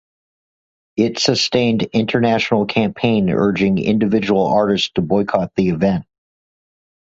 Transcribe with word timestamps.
It 0.97 1.19
sustained 1.19 1.83
international 1.93 2.65
campaign 2.65 3.29
urging 3.29 3.77
individual 3.77 4.47
artists 4.47 4.89
to 4.95 5.01
boycott 5.03 5.53
the 5.55 5.69
event. 5.69 6.05